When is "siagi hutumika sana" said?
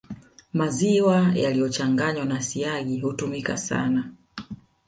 2.41-4.09